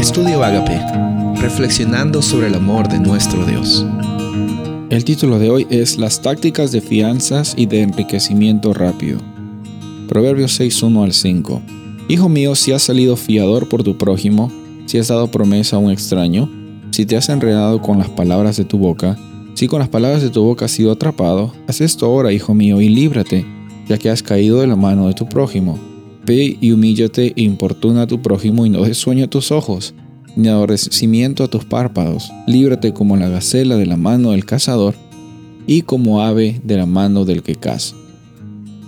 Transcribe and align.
Estudio 0.00 0.42
Agape, 0.42 0.80
reflexionando 1.42 2.22
sobre 2.22 2.46
el 2.46 2.54
amor 2.54 2.88
de 2.88 2.98
nuestro 2.98 3.44
Dios. 3.44 3.84
El 4.88 5.04
título 5.04 5.38
de 5.38 5.50
hoy 5.50 5.66
es 5.68 5.98
Las 5.98 6.22
tácticas 6.22 6.72
de 6.72 6.80
fianzas 6.80 7.52
y 7.54 7.66
de 7.66 7.82
enriquecimiento 7.82 8.72
rápido. 8.72 9.18
Proverbios 10.08 10.52
6, 10.52 10.84
1 10.84 11.02
al 11.02 11.12
5. 11.12 11.60
Hijo 12.08 12.30
mío, 12.30 12.54
si 12.54 12.72
has 12.72 12.80
salido 12.80 13.14
fiador 13.14 13.68
por 13.68 13.82
tu 13.82 13.98
prójimo, 13.98 14.50
si 14.86 14.96
has 14.96 15.08
dado 15.08 15.30
promesa 15.30 15.76
a 15.76 15.80
un 15.80 15.90
extraño, 15.90 16.50
si 16.92 17.04
te 17.04 17.18
has 17.18 17.28
enredado 17.28 17.82
con 17.82 17.98
las 17.98 18.08
palabras 18.08 18.56
de 18.56 18.64
tu 18.64 18.78
boca, 18.78 19.18
si 19.52 19.68
con 19.68 19.80
las 19.80 19.90
palabras 19.90 20.22
de 20.22 20.30
tu 20.30 20.42
boca 20.42 20.64
has 20.64 20.70
sido 20.70 20.92
atrapado, 20.92 21.52
haz 21.68 21.82
esto 21.82 22.06
ahora, 22.06 22.32
hijo 22.32 22.54
mío, 22.54 22.80
y 22.80 22.88
líbrate, 22.88 23.44
ya 23.86 23.98
que 23.98 24.08
has 24.08 24.22
caído 24.22 24.62
de 24.62 24.66
la 24.66 24.76
mano 24.76 25.08
de 25.08 25.14
tu 25.14 25.28
prójimo. 25.28 25.89
Ve 26.30 26.56
y 26.60 26.70
humíllate 26.70 27.32
e 27.34 27.42
importuna 27.42 28.02
a 28.02 28.06
tu 28.06 28.22
prójimo 28.22 28.64
y 28.64 28.70
no 28.70 28.84
des 28.84 28.96
sueño 28.96 29.24
a 29.24 29.28
tus 29.28 29.50
ojos, 29.50 29.94
ni 30.36 30.46
aborrecimiento 30.46 31.42
a 31.42 31.48
tus 31.48 31.64
párpados. 31.64 32.30
Líbrate 32.46 32.92
como 32.92 33.16
la 33.16 33.28
gacela 33.28 33.74
de 33.74 33.84
la 33.84 33.96
mano 33.96 34.30
del 34.30 34.44
cazador 34.44 34.94
y 35.66 35.82
como 35.82 36.22
ave 36.22 36.60
de 36.62 36.76
la 36.76 36.86
mano 36.86 37.24
del 37.24 37.42
que 37.42 37.56
caza. 37.56 37.96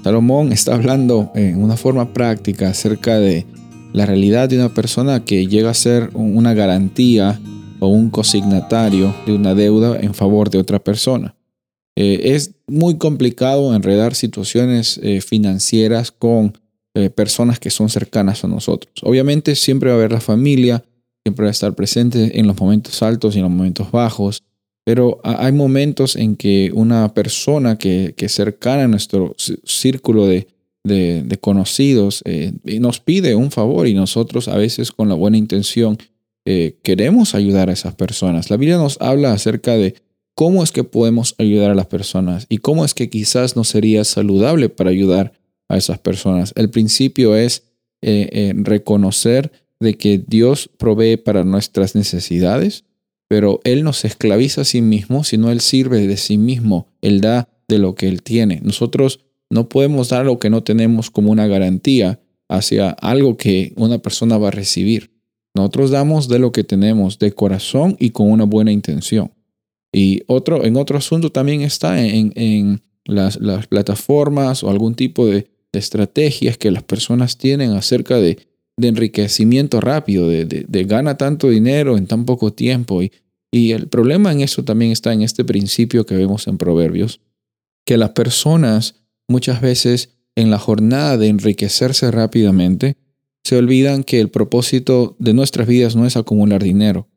Salomón 0.04 0.52
está 0.52 0.74
hablando 0.74 1.32
en 1.34 1.60
una 1.60 1.76
forma 1.76 2.12
práctica 2.12 2.68
acerca 2.68 3.18
de 3.18 3.44
la 3.92 4.06
realidad 4.06 4.48
de 4.48 4.58
una 4.58 4.72
persona 4.72 5.24
que 5.24 5.48
llega 5.48 5.70
a 5.70 5.74
ser 5.74 6.10
una 6.14 6.54
garantía 6.54 7.40
o 7.80 7.88
un 7.88 8.10
cosignatario 8.10 9.12
de 9.26 9.32
una 9.32 9.56
deuda 9.56 9.98
en 9.98 10.14
favor 10.14 10.48
de 10.48 10.58
otra 10.58 10.78
persona. 10.78 11.34
Eh, 11.96 12.20
es 12.36 12.54
muy 12.68 12.98
complicado 12.98 13.74
enredar 13.74 14.14
situaciones 14.14 15.00
eh, 15.02 15.20
financieras 15.20 16.12
con 16.12 16.61
eh, 16.94 17.10
personas 17.10 17.58
que 17.58 17.70
son 17.70 17.88
cercanas 17.88 18.44
a 18.44 18.48
nosotros. 18.48 18.92
Obviamente 19.02 19.54
siempre 19.54 19.88
va 19.88 19.96
a 19.96 19.98
haber 19.98 20.12
la 20.12 20.20
familia, 20.20 20.84
siempre 21.24 21.44
va 21.44 21.48
a 21.48 21.52
estar 21.52 21.74
presente 21.74 22.38
en 22.38 22.46
los 22.46 22.60
momentos 22.60 23.02
altos 23.02 23.34
y 23.34 23.38
en 23.38 23.44
los 23.44 23.52
momentos 23.52 23.90
bajos, 23.90 24.42
pero 24.84 25.20
hay 25.22 25.52
momentos 25.52 26.16
en 26.16 26.36
que 26.36 26.70
una 26.74 27.14
persona 27.14 27.78
que, 27.78 28.14
es 28.16 28.32
cercana 28.32 28.84
a 28.84 28.88
nuestro 28.88 29.34
círculo 29.64 30.26
de, 30.26 30.48
conocidos 31.40 32.22
eh, 32.24 32.52
nos 32.80 33.00
pide 33.00 33.36
un 33.36 33.50
favor 33.50 33.86
y 33.86 33.94
nosotros 33.94 34.48
a 34.48 34.56
veces 34.56 34.90
con 34.90 35.08
la 35.08 35.14
buena 35.14 35.38
intención 35.38 35.96
eh, 36.44 36.78
queremos 36.82 37.34
ayudar 37.34 37.70
a 37.70 37.72
esas 37.72 37.94
personas. 37.94 38.50
La 38.50 38.56
Biblia 38.56 38.76
nos 38.76 39.00
habla 39.00 39.32
acerca 39.32 39.76
de 39.76 39.94
cómo 40.34 40.64
es 40.64 40.72
que 40.72 40.82
podemos 40.82 41.36
ayudar 41.38 41.70
a 41.70 41.74
las 41.74 41.86
personas 41.86 42.46
y 42.48 42.58
cómo 42.58 42.84
es 42.84 42.94
que 42.94 43.08
quizás 43.08 43.54
no 43.54 43.64
sería 43.64 44.04
saludable 44.04 44.68
para 44.68 44.90
ayudar 44.90 45.32
a 45.72 45.78
esas 45.78 45.98
personas. 45.98 46.52
El 46.54 46.70
principio 46.70 47.34
es 47.34 47.64
eh, 48.02 48.28
eh, 48.32 48.52
reconocer 48.56 49.50
de 49.80 49.94
que 49.94 50.22
Dios 50.24 50.70
provee 50.76 51.16
para 51.16 51.44
nuestras 51.44 51.94
necesidades, 51.94 52.84
pero 53.28 53.60
Él 53.64 53.82
no 53.82 53.92
se 53.92 54.08
esclaviza 54.08 54.60
a 54.60 54.64
sí 54.64 54.82
mismo, 54.82 55.24
sino 55.24 55.50
Él 55.50 55.60
sirve 55.60 56.06
de 56.06 56.16
sí 56.16 56.36
mismo, 56.36 56.88
Él 57.00 57.20
da 57.20 57.48
de 57.68 57.78
lo 57.78 57.94
que 57.94 58.08
Él 58.08 58.22
tiene. 58.22 58.60
Nosotros 58.62 59.20
no 59.50 59.68
podemos 59.68 60.10
dar 60.10 60.26
lo 60.26 60.38
que 60.38 60.50
no 60.50 60.62
tenemos 60.62 61.10
como 61.10 61.32
una 61.32 61.46
garantía 61.46 62.20
hacia 62.48 62.90
algo 62.90 63.36
que 63.36 63.72
una 63.76 63.98
persona 63.98 64.36
va 64.38 64.48
a 64.48 64.52
recibir. 64.52 65.10
Nosotros 65.54 65.90
damos 65.90 66.28
de 66.28 66.38
lo 66.38 66.52
que 66.52 66.64
tenemos, 66.64 67.18
de 67.18 67.32
corazón 67.32 67.96
y 67.98 68.10
con 68.10 68.30
una 68.30 68.44
buena 68.44 68.72
intención. 68.72 69.32
Y 69.92 70.22
otro, 70.26 70.64
en 70.64 70.76
otro 70.76 70.96
asunto 70.96 71.30
también 71.30 71.60
está 71.62 72.02
en, 72.02 72.82
las, 73.04 73.38
plataformas 73.68 74.62
o 74.64 74.70
algún 74.70 74.94
tipo 74.94 75.26
de 75.26 75.51
estrategias 75.72 76.58
que 76.58 76.70
las 76.70 76.82
personas 76.82 77.38
tienen 77.38 77.72
acerca 77.72 78.16
de, 78.16 78.38
enriquecimiento 78.78 79.80
rápido, 79.80 80.26
de, 80.28 80.44
de, 80.44 80.84
gana 80.84 81.16
tanto 81.16 81.48
dinero 81.48 81.96
en 81.96 82.06
tan 82.06 82.24
poco 82.24 82.52
tiempo. 82.52 83.02
Y, 83.02 83.12
y 83.52 83.72
el 83.72 83.86
problema 83.86 84.32
en 84.32 84.40
eso 84.40 84.64
también 84.64 84.90
está 84.90 85.12
en 85.12 85.22
este 85.22 85.44
principio 85.44 86.04
que 86.04 86.16
vemos 86.16 86.48
en 86.48 86.58
Proverbios, 86.58 87.20
que 87.84 87.96
las 87.96 88.10
personas 88.10 88.96
muchas 89.28 89.60
veces 89.60 90.10
en 90.36 90.50
la 90.50 90.58
jornada 90.58 91.16
de 91.16 91.28
enriquecerse 91.28 92.10
rápidamente, 92.10 92.96
se 93.44 93.56
olvidan 93.56 94.04
que 94.04 94.20
el 94.20 94.30
propósito 94.30 95.16
de 95.18 95.34
nuestras 95.34 95.66
vidas 95.66 95.96
no 95.96 96.06
es 96.06 96.16
acumular 96.16 96.62
dinero, 96.62 97.08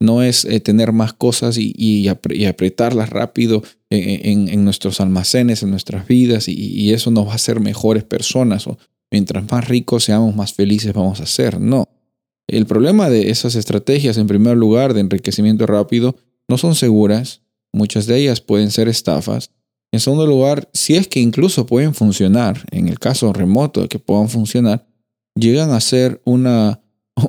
no 0.00 0.22
es 0.22 0.46
eh, 0.46 0.60
tener 0.60 0.92
más 0.92 1.12
cosas 1.12 1.56
y, 1.58 2.08
apretarlas 2.08 3.10
rápido 3.10 3.62
en, 3.90 4.64
nuestros 4.64 5.00
almacenes, 5.00 5.62
en 5.62 5.70
nuestras 5.70 6.08
vidas, 6.08 6.48
y, 6.48 6.92
eso 6.92 7.10
nos 7.10 7.26
va 7.26 7.32
a 7.32 7.36
hacer 7.36 7.60
mejores 7.60 8.02
personas. 8.02 8.66
O 8.66 8.78
mientras 9.10 9.50
más 9.50 9.68
ricos 9.68 10.04
seamos, 10.04 10.34
más 10.34 10.54
felices 10.54 10.94
vamos 10.94 11.20
a 11.20 11.26
ser. 11.26 11.60
No. 11.60 11.88
El 12.48 12.66
problema 12.66 13.10
de 13.10 13.30
esas 13.30 13.54
estrategias, 13.54 14.16
en 14.16 14.26
primer 14.26 14.56
lugar, 14.56 14.94
de 14.94 15.00
enriquecimiento 15.00 15.66
rápido, 15.66 16.16
no 16.48 16.56
son 16.56 16.74
seguras. 16.74 17.42
Muchas 17.72 18.06
de 18.06 18.16
ellas 18.16 18.40
pueden 18.40 18.70
ser 18.70 18.88
estafas. 18.88 19.50
En 19.92 20.00
segundo 20.00 20.26
lugar, 20.26 20.68
si 20.72 20.96
es 20.96 21.08
que 21.08 21.20
incluso 21.20 21.66
pueden 21.66 21.94
funcionar, 21.94 22.64
en 22.70 22.88
el 22.88 22.98
caso 22.98 23.32
remoto 23.32 23.82
de 23.82 23.88
que 23.88 23.98
puedan 23.98 24.28
funcionar, 24.28 24.86
llegan 25.34 25.70
a 25.70 25.80
ser 25.80 26.20
una 26.24 26.80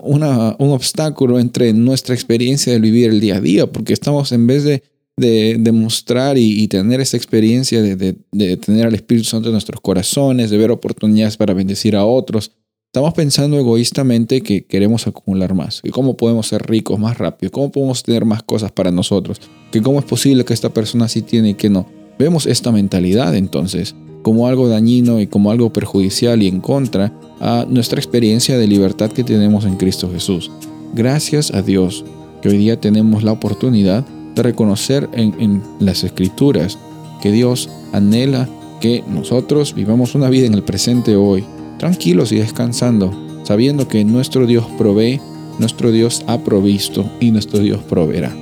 un 0.03 0.69
obstáculo 0.71 1.39
entre 1.39 1.73
nuestra 1.73 2.15
experiencia 2.15 2.73
de 2.73 2.79
vivir 2.79 3.09
el 3.09 3.19
día 3.19 3.37
a 3.37 3.41
día, 3.41 3.67
porque 3.67 3.93
estamos 3.93 4.31
en 4.31 4.47
vez 4.47 4.63
de, 4.63 4.83
de, 5.17 5.57
demostrar 5.59 6.37
y, 6.37 6.67
tener 6.67 7.01
esa 7.01 7.17
experiencia 7.17 7.81
de, 7.81 7.95
de, 8.31 8.57
tener 8.57 8.87
al 8.87 8.95
Espíritu 8.95 9.25
Santo 9.27 9.49
en 9.49 9.53
nuestros 9.53 9.81
corazones, 9.81 10.49
de 10.49 10.57
ver 10.57 10.71
oportunidades 10.71 11.37
para 11.37 11.53
bendecir 11.53 11.95
a 11.95 12.05
otros, 12.05 12.51
estamos 12.87 13.13
pensando 13.13 13.57
egoístamente 13.57 14.41
que 14.41 14.65
queremos 14.65 15.07
acumular 15.07 15.53
más, 15.53 15.81
que 15.81 15.91
cómo 15.91 16.17
podemos 16.17 16.47
ser 16.47 16.67
ricos 16.67 16.99
más 16.99 17.17
rápido, 17.17 17.51
cómo 17.51 17.71
podemos 17.71 18.03
tener 18.03 18.25
más 18.25 18.43
cosas 18.43 18.71
para 18.71 18.91
nosotros, 18.91 19.39
que 19.71 19.81
cómo 19.81 19.99
es 19.99 20.05
posible 20.05 20.43
que 20.43 20.53
esta 20.53 20.73
persona 20.73 21.07
sí 21.07 21.21
tiene 21.21 21.51
y 21.51 21.53
que 21.53 21.69
no. 21.69 21.87
Vemos 22.19 22.45
esta 22.45 22.71
mentalidad 22.71 23.35
entonces 23.35 23.95
como 24.21 24.47
algo 24.47 24.67
dañino 24.67 25.19
y 25.19 25.27
como 25.27 25.51
algo 25.51 25.71
perjudicial 25.71 26.43
y 26.43 26.47
en 26.47 26.61
contra 26.61 27.13
a 27.39 27.65
nuestra 27.67 27.99
experiencia 27.99 28.57
de 28.57 28.67
libertad 28.67 29.11
que 29.11 29.23
tenemos 29.23 29.65
en 29.65 29.75
Cristo 29.75 30.09
Jesús. 30.11 30.51
Gracias 30.93 31.53
a 31.53 31.61
Dios 31.61 32.05
que 32.41 32.49
hoy 32.49 32.57
día 32.57 32.79
tenemos 32.79 33.23
la 33.23 33.31
oportunidad 33.31 34.05
de 34.35 34.43
reconocer 34.43 35.09
en, 35.13 35.61
las 35.79 36.03
escrituras 36.03 36.77
que 37.21 37.31
Dios 37.31 37.69
anhela 37.93 38.47
que 38.79 39.03
nosotros 39.07 39.75
vivamos 39.75 40.15
una 40.15 40.29
vida 40.29 40.47
en 40.47 40.53
el 40.53 40.63
presente 40.63 41.15
hoy, 41.15 41.43
tranquilos 41.77 42.31
y 42.31 42.37
descansando, 42.37 43.13
sabiendo 43.43 43.87
que 43.87 44.03
nuestro 44.03 44.47
Dios 44.47 44.65
provee, 44.77 45.19
nuestro 45.59 45.91
Dios 45.91 46.23
ha 46.27 46.39
provisto 46.39 47.05
y 47.19 47.31
nuestro 47.31 47.59
Dios 47.59 47.81
proveerá. 47.83 48.35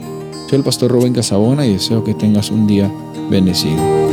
Soy 0.50 0.57
el 0.59 0.63
pastor 0.63 0.91
Rubén 0.91 1.13
Casabona 1.13 1.66
y 1.66 1.73
deseo 1.73 2.03
que 2.03 2.13
tengas 2.13 2.51
un 2.51 2.68
día 2.68 2.91
bendecido. 3.29 4.08